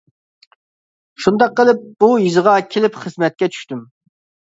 [1.27, 3.89] شۇنداق قىلىپ بۇ يېزىغا كېلىپ خىزمەتكە چۈشتۈم.